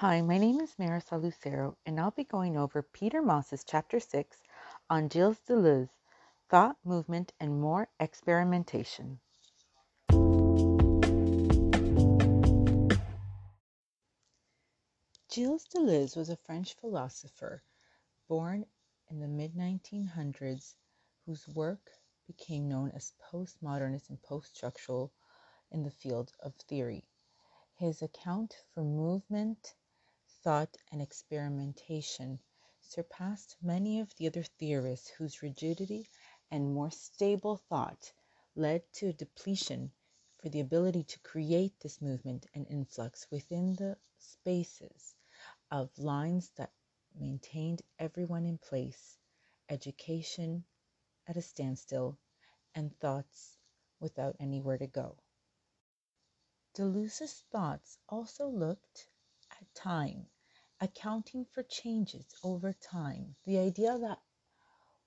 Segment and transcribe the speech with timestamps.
[0.00, 4.38] Hi, my name is Marisol Lucero, and I'll be going over Peter Moss's Chapter 6
[4.88, 5.90] on Gilles Deleuze,
[6.48, 9.20] Thought, Movement, and More Experimentation.
[15.30, 17.62] Gilles Deleuze was a French philosopher
[18.26, 18.64] born
[19.10, 20.76] in the mid 1900s
[21.26, 21.90] whose work
[22.26, 25.12] became known as postmodernist and post structural
[25.70, 27.04] in the field of theory.
[27.74, 29.74] His account for movement
[30.42, 32.40] thought and experimentation
[32.80, 36.08] surpassed many of the other theorists whose rigidity
[36.50, 38.12] and more stable thought
[38.56, 39.92] led to a depletion
[40.38, 45.14] for the ability to create this movement and influx within the spaces
[45.70, 46.72] of lines that
[47.14, 49.18] maintained everyone in place,
[49.68, 50.64] education
[51.26, 52.18] at a standstill,
[52.74, 53.58] and thoughts
[54.00, 55.16] without anywhere to go.
[56.74, 59.09] Deleuze's thoughts also looked
[59.74, 60.26] time,
[60.80, 63.34] accounting for changes over time.
[63.44, 64.18] The idea that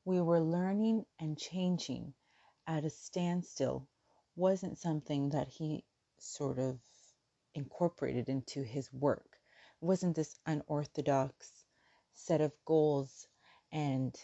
[0.06, 2.14] we were learning and changing
[2.68, 3.88] at a standstill
[4.36, 5.84] wasn't something that he
[6.18, 6.80] sort of
[7.56, 9.38] incorporated into his work.
[9.82, 11.52] It wasn't this unorthodox
[12.14, 13.28] set of goals
[13.72, 14.16] and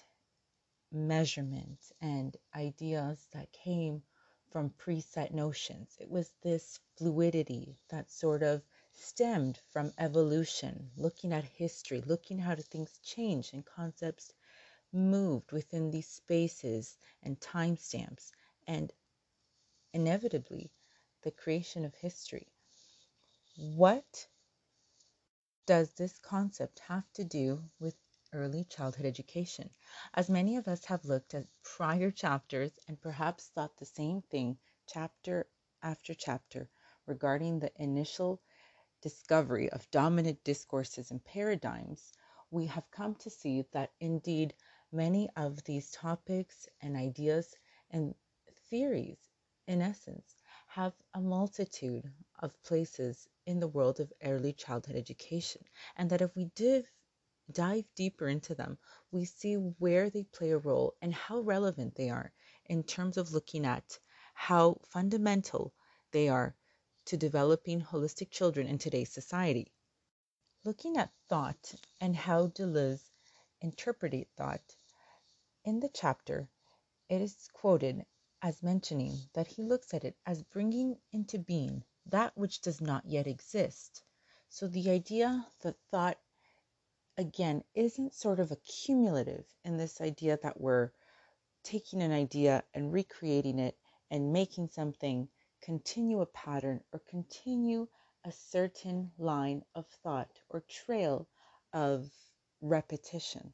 [0.91, 4.01] measurements and ideas that came
[4.51, 5.95] from preset notions.
[5.99, 8.61] It was this fluidity that sort of
[8.99, 14.33] stemmed from evolution, looking at history, looking how things change and concepts
[14.91, 18.31] moved within these spaces and timestamps,
[18.67, 18.91] and
[19.93, 20.71] inevitably
[21.21, 22.47] the creation of history.
[23.57, 24.27] What
[25.65, 27.95] does this concept have to do with
[28.33, 29.69] early childhood education?
[30.13, 34.57] As many of us have looked at prior chapters and perhaps thought the same thing
[34.87, 35.47] chapter
[35.83, 36.69] after chapter
[37.05, 38.41] regarding the initial
[39.01, 42.13] discovery of dominant discourses and paradigms,
[42.51, 44.53] we have come to see that indeed
[44.91, 47.55] many of these topics and ideas
[47.91, 48.15] and
[48.69, 49.17] theories,
[49.67, 50.35] in essence,
[50.67, 55.63] have a multitude of places in the world of early childhood education,
[55.95, 56.85] and that if we div,
[57.51, 58.77] dive deeper into them,
[59.11, 62.31] we see where they play a role and how relevant they are
[62.65, 63.99] in terms of looking at
[64.33, 65.73] how fundamental
[66.11, 66.55] they are
[67.09, 69.71] to developing holistic children in today's society.
[70.63, 73.09] Looking at thought and how Deleuze
[73.61, 74.75] interpreted thought,
[75.65, 76.47] in the chapter,
[77.09, 78.05] it is quoted
[78.43, 83.03] as mentioning that he looks at it as bringing into being that which does not
[83.07, 84.03] yet exist.
[84.49, 86.19] So the idea that thought,
[87.17, 90.91] again, isn't sort of accumulative in this idea that we're
[91.63, 93.75] taking an idea and recreating it
[94.11, 95.27] and making something
[95.61, 97.87] continue a pattern or continue
[98.23, 101.27] a certain line of thought or trail
[101.73, 102.09] of
[102.61, 103.53] repetition.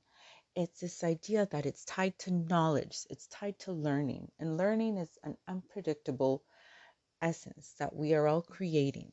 [0.56, 5.18] It's this idea that it's tied to knowledge, it's tied to learning, and learning is
[5.24, 6.44] an unpredictable
[7.22, 9.12] essence that we are all creating.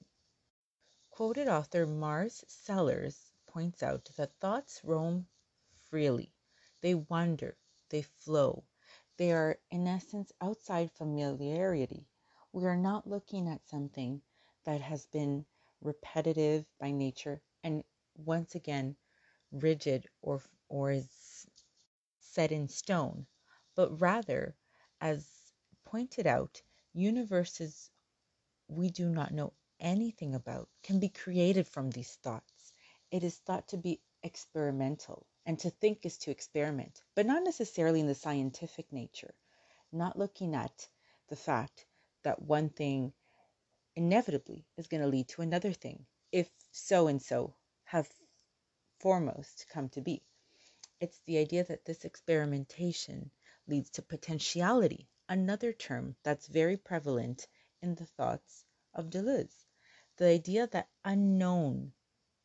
[1.11, 5.27] Quoted author Marg Sellers points out that thoughts roam
[5.91, 6.33] freely,
[6.81, 7.57] they wander,
[7.91, 8.65] they flow.
[9.17, 12.07] They are, in essence, outside familiarity
[12.53, 14.23] we are not looking at something
[14.65, 15.45] that has been
[15.81, 17.83] repetitive by nature and
[18.17, 18.97] once again
[19.53, 21.47] rigid or or is
[22.21, 23.27] set in stone,
[23.75, 24.55] but rather,
[25.01, 25.27] as
[25.85, 26.63] pointed out,
[26.95, 27.91] universes
[28.69, 32.73] we do not know anything about can be created from these thoughts.
[33.11, 38.01] It is thought to be experimental, and to think is to experiment, but not necessarily
[38.01, 39.35] in the scientific nature,
[39.93, 40.89] not looking at
[41.29, 41.87] the fact
[42.23, 43.13] that one thing
[43.97, 48.09] inevitably is going to lead to another thing if so and so have
[49.01, 50.23] foremost come to be.
[51.01, 53.31] It's the idea that this experimentation
[53.67, 57.47] leads to potentiality, another term that's very prevalent
[57.83, 59.67] in the thoughts of Deleuze.
[60.17, 61.93] The idea that unknown,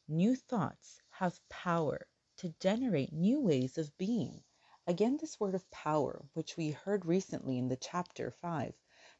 [0.07, 2.07] new thoughts have power
[2.37, 4.43] to generate new ways of being.
[4.87, 8.73] Again, this word of power, which we heard recently in the chapter 5,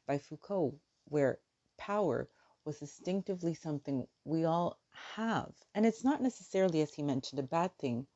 [0.08, 0.74] by Foucault,
[1.04, 1.38] where
[1.76, 2.28] power
[2.64, 4.78] was instinctively something we all
[5.14, 5.52] have.
[5.74, 8.06] And it's not necessarily, as he mentioned, a bad thing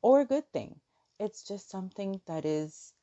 [0.00, 0.80] or a good thing.
[1.18, 2.94] It's just something that is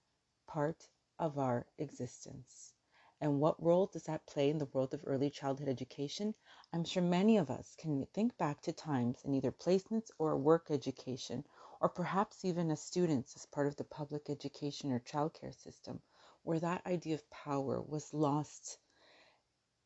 [0.48, 0.88] part
[1.20, 2.74] of our existence.
[3.20, 6.34] And what role does that play in the world of early childhood education?
[6.72, 10.72] I'm sure many of us can think back to times in either placements or work
[10.72, 11.44] education,
[11.82, 16.02] or perhaps even as students as part of the public education or childcare system,
[16.44, 18.78] where that idea of power was lost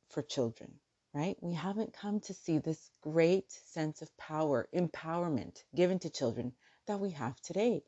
[0.09, 0.79] for children.
[1.13, 1.37] right?
[1.41, 6.53] We haven't come to see this great sense of power, empowerment given to children
[6.87, 7.83] that we have today.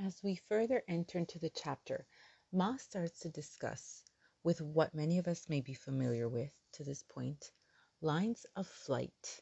[0.00, 2.06] As we further enter into the chapter,
[2.52, 4.04] Ma starts to discuss
[4.44, 7.52] with what many of us may be familiar with to this point
[8.02, 9.40] lines of flight,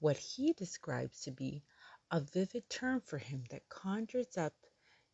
[0.00, 1.64] what he describes to be
[2.12, 4.54] a vivid term for him that conjures up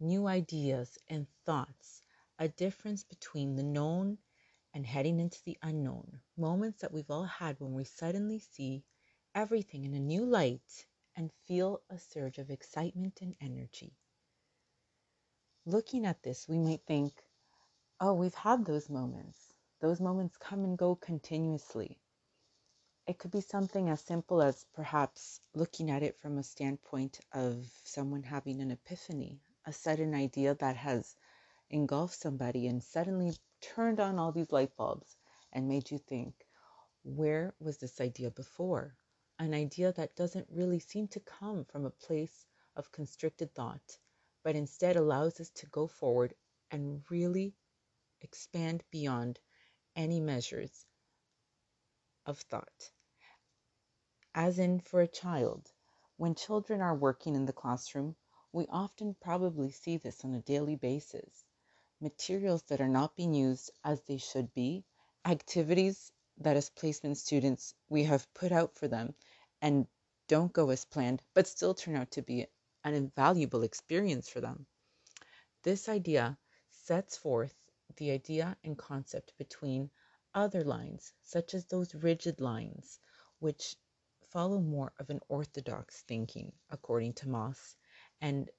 [0.01, 2.03] new ideas and thoughts,
[2.39, 4.19] a difference between the known
[4.75, 8.85] and heading into the unknown, moments that we've all had when we suddenly see
[9.35, 10.87] everything in a new light
[11.17, 13.93] and feel a surge of excitement and energy.
[15.67, 17.13] Looking at this, we might think,
[18.01, 19.53] oh, we've had those moments.
[19.81, 21.99] Those moments come and go continuously.
[23.07, 27.67] It could be something as simple as perhaps looking at it from a standpoint of
[27.85, 31.17] someone having an epiphany, a sudden idea that has
[31.73, 35.17] engulfed somebody and suddenly turned on all these light bulbs
[35.53, 36.35] and made you think,
[37.03, 38.95] where was this idea before?
[39.39, 42.47] An idea that doesn't really seem to come from a place
[42.77, 43.99] of constricted thought,
[44.45, 46.35] but instead allows us to go forward
[46.71, 47.55] and really
[48.21, 49.41] expand beyond
[49.97, 50.87] any measures
[52.27, 52.91] of thought.
[54.35, 55.71] As in, for a child,
[56.17, 58.15] when children are working in the classroom,
[58.53, 61.45] we often probably see this on a daily basis.
[62.03, 64.85] Materials that are not being used as they should be,
[65.25, 69.15] activities that as placement students we have put out for them
[69.61, 69.87] and
[70.27, 72.45] don't go as planned, but still turn out to be
[72.83, 74.67] an invaluable experience for them.
[75.63, 76.37] This idea
[76.73, 77.55] sets forth
[77.95, 79.89] the idea and concept between
[80.35, 82.99] other lines, such as those rigid lines,
[83.39, 83.77] which
[84.31, 87.77] follow more of an orthodox thinking, according to Moss,
[88.21, 88.51] and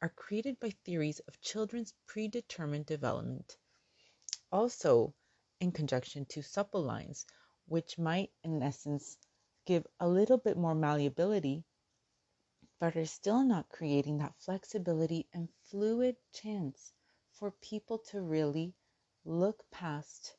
[0.00, 3.56] are created by theories of children's predetermined development.
[4.52, 5.14] Also,
[5.60, 7.26] in conjunction to supple lines,
[7.66, 9.16] which might, in essence,
[9.66, 11.64] give a little bit more malleability,
[12.80, 16.92] but are still not creating that flexibility and fluid chance
[17.32, 18.74] for people to really
[19.24, 20.36] look past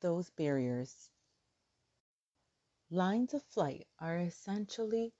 [0.00, 1.10] those barriers.
[2.90, 5.12] Lines of flight are essentially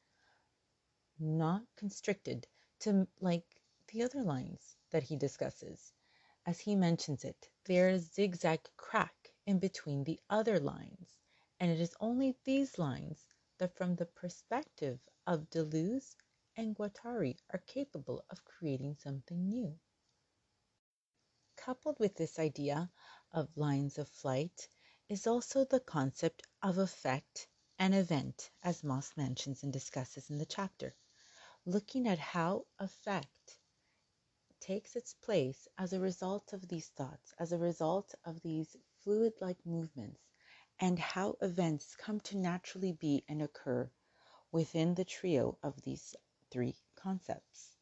[1.18, 2.46] not constricted
[2.80, 3.44] to like
[3.94, 5.92] the other lines that he discusses.
[6.44, 11.16] As he mentions it, there is a zigzag crack in between the other lines,
[11.60, 13.24] and it is only these lines
[13.58, 14.98] that from the perspective
[15.28, 16.16] of Deleuze
[16.56, 19.78] and Guattari are capable of creating something new.
[21.54, 22.90] Coupled with this idea
[23.30, 24.66] of lines of flight
[25.08, 27.46] is also the concept of effect
[27.78, 30.96] and event, as Moss mentions and discusses in the chapter,
[31.64, 33.60] looking at how effect
[34.66, 39.34] takes its place as a result of these thoughts, as a result of these fluid
[39.38, 40.22] like movements,
[40.80, 43.90] and how events come to naturally be and occur
[44.50, 46.16] within the trio of these
[46.50, 47.72] three concepts.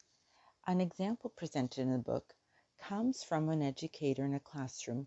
[0.66, 2.34] An example presented in the book
[2.78, 5.06] comes from an educator in a classroom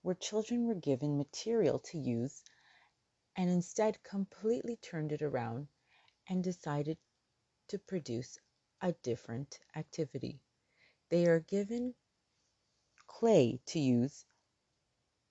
[0.00, 2.42] where children were given material to use
[3.36, 5.68] and instead completely turned it around
[6.30, 6.96] and decided
[7.68, 8.38] to produce
[8.80, 10.40] a different activity.
[11.10, 11.96] They are given
[13.08, 14.24] clay to use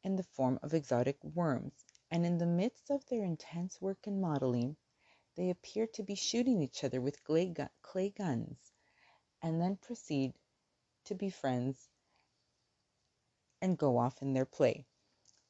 [0.03, 4.19] in the form of exotic worms, and in the midst of their intense work in
[4.19, 4.75] modeling,
[5.35, 8.73] they appear to be shooting each other with clay, clay guns,
[9.41, 10.33] and then proceed
[11.05, 11.87] to be friends
[13.61, 14.85] and go off in their play.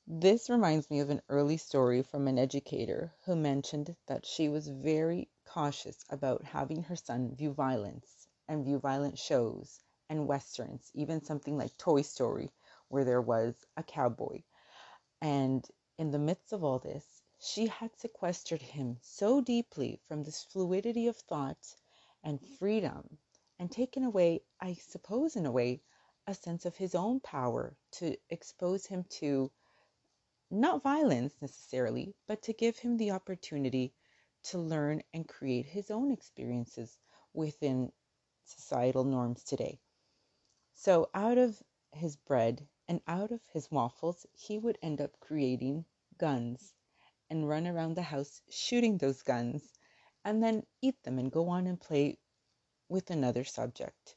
[0.05, 4.67] This reminds me of an early story from an educator who mentioned that she was
[4.67, 9.79] very cautious about having her son view violence and view violent shows
[10.09, 12.51] and westerns, even something like Toy Story,
[12.87, 14.41] where there was a cowboy.
[15.21, 15.65] And
[15.97, 17.05] in the midst of all this,
[17.39, 21.75] she had sequestered him so deeply from this fluidity of thought
[22.23, 23.17] and freedom
[23.59, 25.81] and taken away, I suppose, in a way,
[26.27, 29.51] a sense of his own power to expose him to
[30.51, 33.93] not violence necessarily, but to give him the opportunity
[34.43, 36.97] to learn and create his own experiences
[37.33, 37.91] within
[38.45, 39.79] societal norms today.
[40.81, 45.83] So, out of his bread and out of his waffles, he would end up creating
[46.17, 46.73] guns
[47.29, 49.73] and run around the house shooting those guns
[50.23, 52.17] and then eat them and go on and play
[52.87, 54.15] with another subject.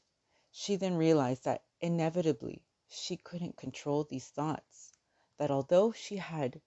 [0.51, 4.93] She then realized that inevitably she couldn't control these thoughts
[5.39, 6.61] that although she had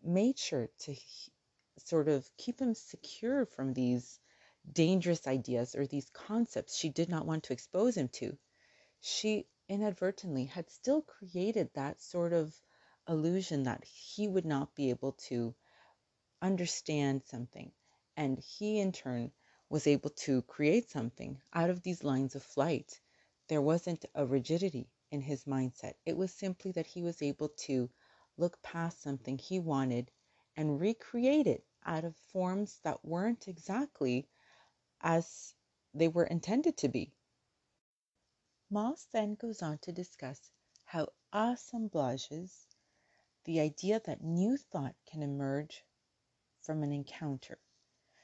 [0.00, 0.96] made sure to
[1.76, 4.18] sort of keep him secure from these
[4.70, 8.38] dangerous ideas or these concepts she did not want to expose him to,
[9.00, 12.54] she inadvertently had still created that sort of
[13.08, 15.54] illusion that he would not be able to
[16.40, 17.72] understand something.
[18.16, 19.32] And he, in turn,
[19.68, 23.00] was able to create something out of these lines of flight.
[23.48, 25.94] There wasn't a rigidity in his mindset.
[26.04, 27.90] It was simply that he was able to
[28.36, 30.10] look past something he wanted
[30.56, 34.28] and recreate it out of forms that weren't exactly
[35.02, 35.54] as
[35.94, 37.12] they were intended to be.
[38.70, 40.50] Moss then goes on to discuss
[40.84, 42.66] how assemblages,
[43.44, 45.84] the idea that new thought can emerge
[46.60, 47.58] from an encounter.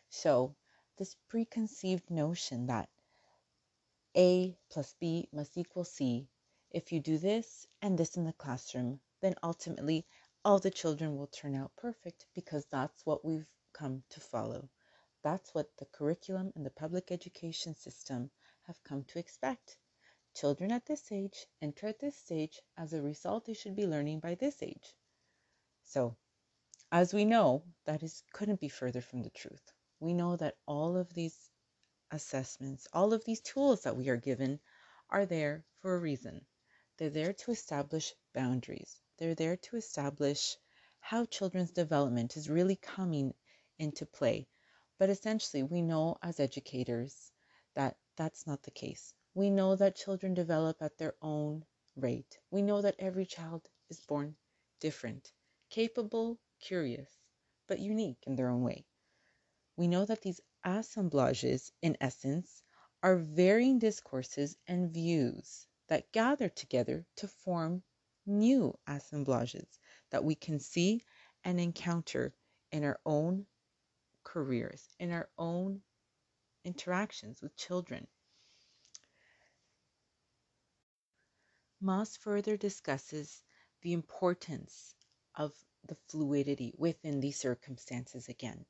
[0.09, 0.55] So,
[0.97, 2.89] this preconceived notion that
[4.17, 6.29] A plus B must equal C,
[6.71, 10.07] if you do this and this in the classroom, then ultimately
[10.45, 14.69] all the children will turn out perfect because that's what we've come to follow.
[15.23, 18.31] That's what the curriculum and the public education system
[18.67, 19.77] have come to expect.
[20.35, 22.61] Children at this age enter at this stage.
[22.77, 24.95] As a result, they should be learning by this age.
[25.83, 26.17] So,
[26.93, 29.73] as we know, that is couldn't be further from the truth.
[30.01, 31.51] We know that all of these
[32.11, 34.61] assessments, all of these tools that we are given
[35.11, 36.47] are there for a reason.
[36.97, 39.01] They're there to establish boundaries.
[39.19, 40.57] They're there to establish
[41.01, 43.35] how children's development is really coming
[43.79, 44.47] into play.
[44.99, 47.33] But essentially, we know as educators
[47.75, 49.15] that that's not the case.
[49.35, 51.65] We know that children develop at their own
[51.97, 52.39] rate.
[52.51, 54.37] We know that every child is born
[54.81, 55.33] different,
[55.71, 57.11] capable curious,
[57.67, 58.87] but unique in their own way.
[59.77, 62.63] We know that these assemblages, in essence,
[63.03, 67.83] are varying discourses and views that gather together to form
[68.27, 69.79] new assemblages
[70.11, 71.05] that we can see
[71.45, 72.35] and encounter
[72.73, 73.47] in our own
[74.33, 75.81] careers, in our own
[76.65, 78.07] interactions with children.
[81.81, 83.43] Moss further discusses
[83.81, 84.95] the importance
[85.35, 85.53] of
[85.87, 88.67] the fluidity within these circumstances again.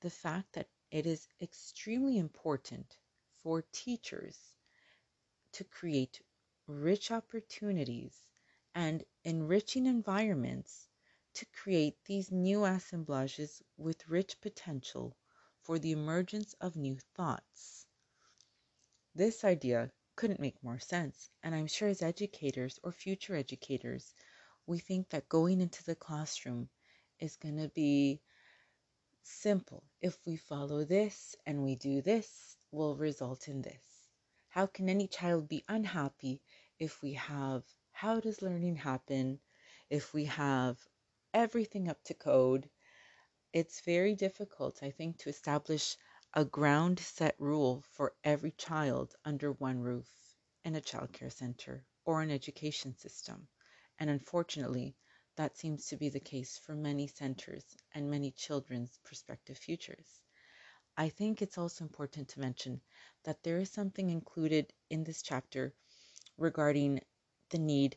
[0.00, 2.96] The fact that it is extremely important
[3.42, 4.36] for teachers
[5.52, 6.20] to create
[6.66, 8.24] rich opportunities
[8.74, 10.87] and enriching environments
[11.38, 15.16] to create these new assemblages with rich potential
[15.62, 17.86] for the emergence of new thoughts.
[19.14, 24.12] This idea couldn't make more sense, and I'm sure as educators or future educators,
[24.66, 26.68] we think that going into the classroom
[27.20, 28.20] is going to be
[29.22, 29.84] simple.
[30.00, 34.08] If we follow this and we do this, will result in this.
[34.48, 36.40] How can any child be unhappy
[36.80, 39.38] if we have how does learning happen,
[39.88, 40.78] if we have
[41.34, 42.68] everything up to code?
[43.52, 45.96] It's very difficult, I think, to establish
[46.34, 50.08] a ground set rule for every child under one roof
[50.64, 53.48] in a childcare center or an education system.
[53.98, 54.96] And unfortunately,
[55.36, 60.22] that seems to be the case for many centers and many children's prospective futures.
[60.96, 62.80] I think it's also important to mention
[63.24, 65.72] that there is something included in this chapter
[66.36, 67.00] regarding
[67.50, 67.96] the need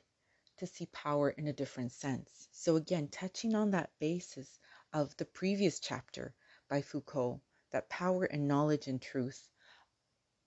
[0.62, 2.48] to see power in a different sense.
[2.54, 4.60] So, again, touching on that basis
[4.94, 6.34] of the previous chapter
[6.70, 7.42] by Foucault,
[7.72, 9.50] that power and knowledge and truth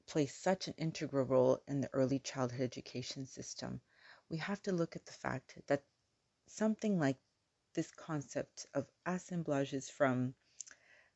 [0.07, 3.81] play such an integral role in the early childhood education system
[4.31, 5.85] we have to look at the fact that
[6.47, 7.19] something like
[7.75, 10.35] this concept of assemblages from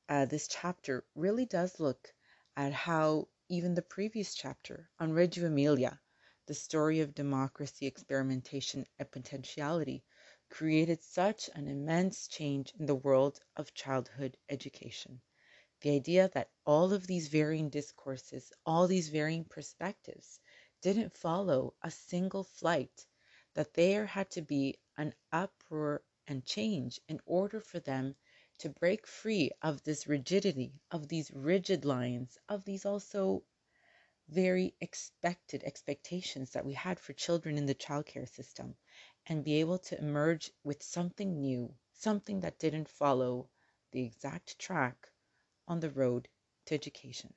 [0.08, 2.12] uh, this chapter really does look
[2.56, 6.00] at how even the previous chapter on Reggio Emilia,
[6.48, 10.02] the story of democracy, experimentation, and potentiality,
[10.48, 15.20] created such an immense change in the world of childhood education.
[15.82, 20.40] The idea that all of these varying discourses, all these varying perspectives,
[20.80, 23.06] didn't follow a single flight,
[23.54, 28.16] that there had to be an uproar and change in order for them
[28.58, 33.44] to break free of this rigidity, of these rigid lines, of these also
[34.28, 38.74] very expected expectations that we had for children in the childcare system,
[39.26, 43.48] and be able to emerge with something new, something that didn't follow
[43.92, 45.08] the exact track
[45.66, 46.28] on the road
[46.66, 47.32] to education.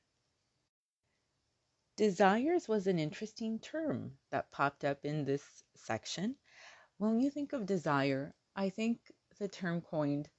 [1.96, 5.44] Desires was an interesting term that popped up in this
[5.76, 6.36] section.
[6.98, 9.00] When you think of desire, I think
[9.40, 10.30] the term coined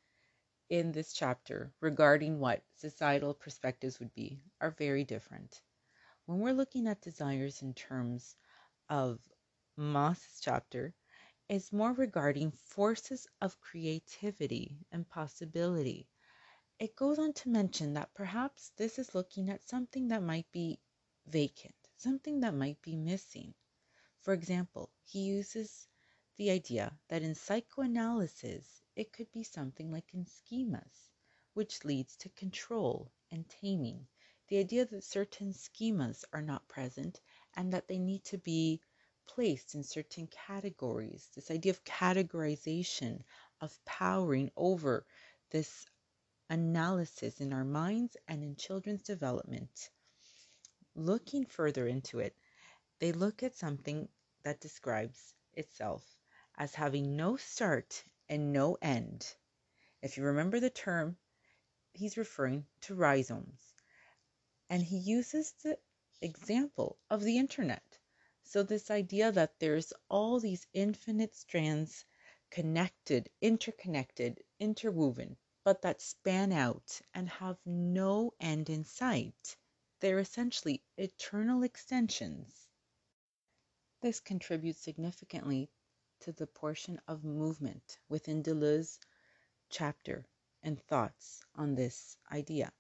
[0.69, 5.61] in this chapter regarding what societal perspectives would be are very different.
[6.27, 8.37] When we're looking at desires in terms
[8.89, 9.21] of
[9.77, 10.95] Moss's chapter,
[11.49, 16.09] it's more regarding forces of creativity and possibility.
[16.79, 20.81] It goes on to mention that perhaps this is looking at something that might be
[21.27, 23.55] vacant, something that might be missing.
[24.21, 25.89] For example, he uses
[26.37, 31.11] the idea that in psychoanalysis it could be something like in schemas,
[31.55, 34.09] which leads to control and taming.
[34.53, 37.23] The idea that certain schemas are not present
[37.55, 38.83] and that they need to be
[39.27, 41.31] placed in certain categories.
[41.35, 43.25] This idea of categorization,
[43.63, 45.07] of powering over
[45.49, 45.87] this
[46.51, 49.89] analysis in our minds and in children's development.
[50.95, 52.37] Looking further into it,
[52.99, 54.07] they look at something
[54.43, 56.05] that describes itself
[56.59, 59.35] as having no start and no end.
[60.03, 61.17] If you remember the term,
[61.95, 63.72] he's referring to rhizomes.
[64.73, 65.79] And he uses the
[66.23, 67.99] example of the internet.
[68.43, 72.07] So, this idea that there's all these infinite strands
[72.51, 79.59] connected, interconnected, interwoven, but that span out and have no end in sight.
[80.01, 82.67] They're essentially eternal extensions.
[84.01, 85.71] This contributes significantly
[86.21, 89.01] to the portion of movement within Deleuze's
[89.69, 90.25] chapter
[90.63, 92.73] and thoughts on this idea.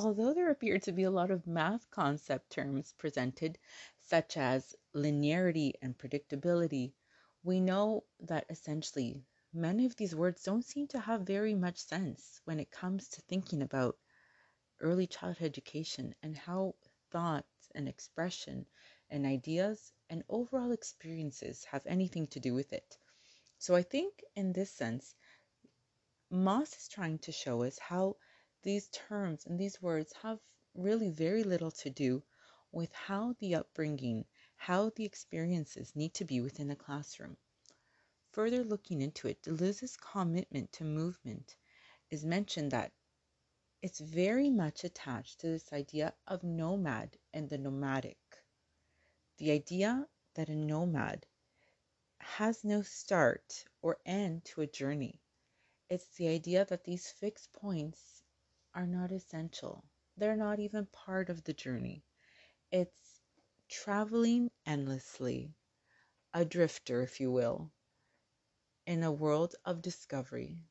[0.00, 3.58] Although there appear to be a lot of math concept terms presented,
[3.98, 6.92] such as linearity and predictability,
[7.42, 12.40] we know that essentially many of these words don't seem to have very much sense
[12.44, 13.98] when it comes to thinking about
[14.78, 16.76] early childhood education and how
[17.10, 18.66] thoughts and expression
[19.10, 22.96] and ideas and overall experiences have anything to do with it.
[23.58, 25.16] So I think in this sense,
[26.30, 28.14] Moss is trying to show us how
[28.62, 30.38] these terms and these words have
[30.74, 32.22] really very little to do
[32.72, 34.24] with how the upbringing,
[34.56, 37.36] how the experiences need to be within the classroom.
[38.32, 41.56] Further looking into it, Deleuze's commitment to movement
[42.10, 42.92] is mentioned that
[43.80, 48.18] it's very much attached to this idea of nomad and the nomadic.
[49.38, 51.26] The idea that a nomad
[52.18, 55.20] has no start or end to a journey.
[55.88, 58.17] It's the idea that these fixed points
[58.74, 59.84] are not essential.
[60.16, 62.04] They're not even part of the journey.
[62.72, 63.20] It's
[63.68, 65.54] traveling endlessly,
[66.34, 67.72] a drifter, if you will,
[68.86, 70.64] in a world of discovery.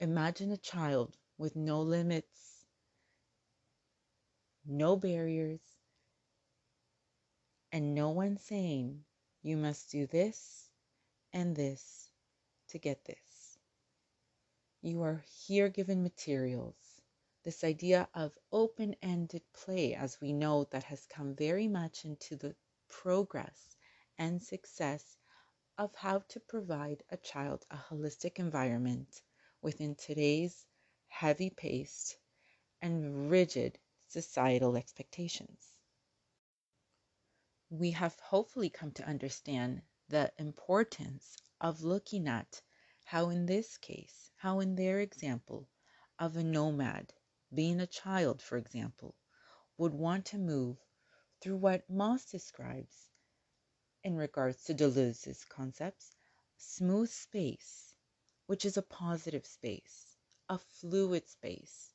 [0.00, 2.66] Imagine a child with no limits,
[4.66, 5.60] no barriers,
[7.72, 9.04] and no one saying,
[9.42, 10.70] you must do this
[11.32, 12.10] and this
[12.68, 13.58] to get this.
[14.82, 16.76] You are here given materials
[17.44, 22.36] this idea of open ended play, as we know, that has come very much into
[22.36, 22.56] the
[22.88, 23.76] progress
[24.16, 25.18] and success
[25.76, 29.20] of how to provide a child a holistic environment
[29.60, 30.64] within today's
[31.08, 32.16] heavy paced
[32.80, 33.78] and rigid
[34.08, 35.74] societal expectations.
[37.68, 42.62] We have hopefully come to understand the importance of looking at
[43.04, 45.68] how, in this case, how in their example
[46.18, 47.12] of a nomad
[47.54, 49.14] being a child, for example,
[49.78, 50.78] would want to move
[51.40, 53.08] through what Moss describes
[54.04, 56.14] in regards to Deleuze's concepts,
[56.56, 57.96] smooth space,
[58.46, 60.16] which is a positive space,
[60.48, 61.92] a fluid space,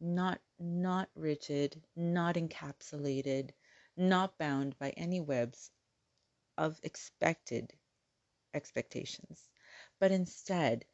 [0.00, 3.50] not not rigid, not encapsulated,
[3.96, 5.70] not bound by any webs
[6.58, 7.72] of expected
[8.54, 9.48] expectations,
[10.00, 10.84] but instead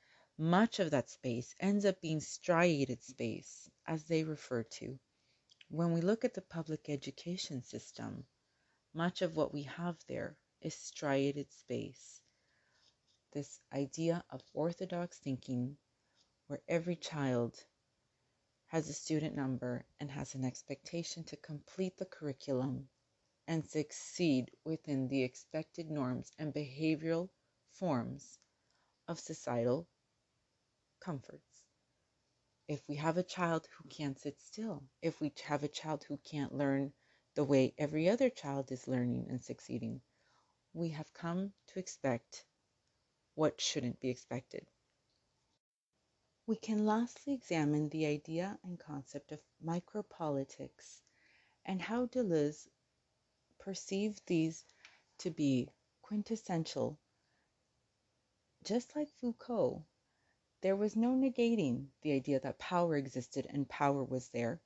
[0.41, 4.97] much of that space ends up being striated space, as they refer to.
[5.69, 8.25] When we look at the public education system,
[8.95, 12.23] much of what we have there is striated space.
[13.33, 15.77] This idea of orthodox thinking,
[16.47, 17.59] where every child
[18.69, 22.89] has a student number and has an expectation to complete the curriculum
[23.49, 27.29] and succeed within the expected norms and behavioral
[27.73, 28.39] forms
[29.09, 29.89] of societal
[31.01, 31.63] comforts.
[32.69, 36.19] If we have a child who can't sit still, if we have a child who
[36.19, 36.93] can't learn
[37.35, 40.03] the way every other child is learning and succeeding,
[40.75, 42.45] we have come to expect
[43.35, 44.67] what shouldn't be expected.
[46.47, 51.03] We can lastly examine the idea and concept of micropolitics
[51.65, 52.69] and how Deleuze
[53.59, 54.65] perceived these
[55.19, 55.69] to be
[56.03, 56.99] quintessential,
[58.65, 59.85] just like Foucault
[60.61, 64.61] there was no negating the idea that power existed and power was there.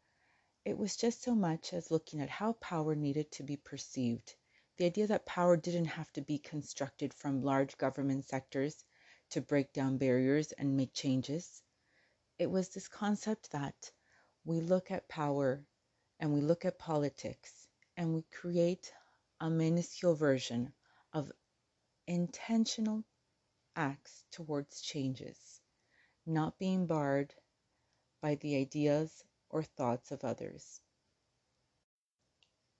[0.64, 4.34] It was just so much as looking at how power needed to be perceived.
[4.76, 8.84] The idea that power didn't have to be constructed from large government sectors
[9.30, 11.62] to break down barriers and make changes.
[12.38, 13.90] It was this concept that
[14.44, 15.64] we look at power
[16.20, 18.92] and we look at politics and we create
[19.40, 20.72] a minuscule version
[21.12, 21.32] of
[22.06, 23.04] intentional
[23.76, 25.61] acts towards changes,
[26.26, 27.34] not being barred
[28.20, 30.80] by the ideas or thoughts of others.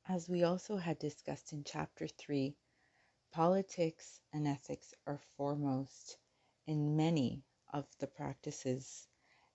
[0.09, 2.57] As we also had discussed in Chapter 3,
[3.33, 6.17] politics and ethics are foremost
[6.67, 9.09] in many of the practices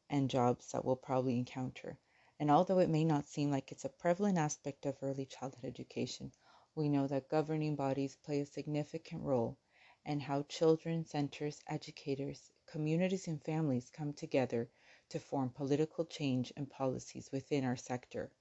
[0.10, 1.98] and jobs that we'll probably encounter.
[2.40, 6.32] And although it may not seem like it's a prevalent aspect of early childhood education,
[6.76, 9.58] we know that governing bodies play a significant role
[10.06, 14.70] in how children, centers, educators, communities, and families come together
[15.10, 18.32] to form political change and policies within our sector.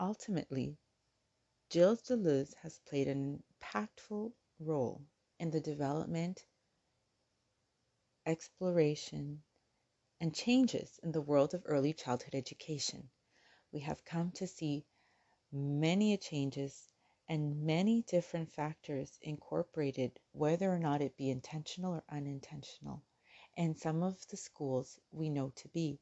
[0.00, 0.76] Ultimately,
[1.72, 5.02] Gilles Deleuze has played an impactful role
[5.38, 6.44] in the development,
[8.26, 9.42] exploration,
[10.20, 13.08] and changes in the world of early childhood education.
[13.70, 14.84] We have come to see
[15.52, 16.88] many changes
[17.28, 23.02] and many different factors incorporated, whether or not it be intentional or unintentional,
[23.58, 25.98] and some of the schools we know to be.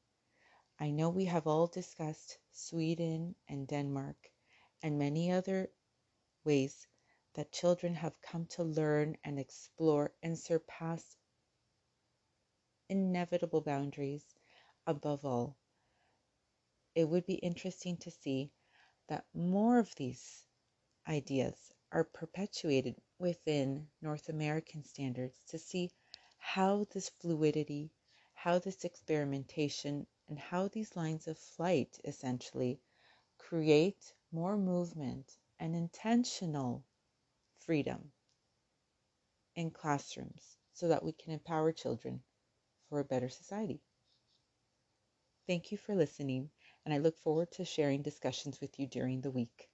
[0.78, 4.16] I know we have all discussed Sweden and Denmark
[4.82, 5.70] and many other
[6.44, 6.86] ways
[7.34, 11.16] that children have come to learn and explore and surpass
[12.90, 14.24] inevitable boundaries
[14.86, 15.56] above all.
[16.94, 18.52] It would be interesting to see
[19.08, 20.44] that more of these
[21.08, 21.56] ideas
[21.90, 25.90] are perpetuated within North American standards to see
[26.54, 27.90] how this fluidity,
[28.32, 32.80] how this experimentation, and how these lines of flight essentially
[33.36, 36.84] create more movement and intentional
[37.58, 38.12] freedom
[39.56, 42.22] in classrooms so that we can empower children
[42.88, 43.80] for a better society.
[45.48, 46.50] Thank you for listening,
[46.84, 49.68] and I look forward to sharing discussions with you during the week.